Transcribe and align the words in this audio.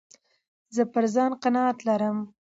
زه 0.75 0.83
پر 0.93 1.05
ځان 1.13 1.31
قناعت 1.43 1.77
لرم. 1.87 2.17